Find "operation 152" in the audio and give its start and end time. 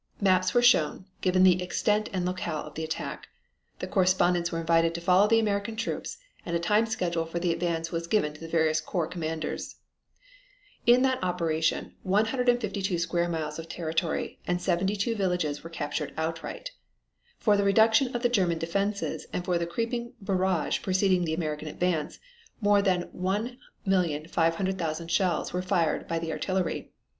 11.23-12.97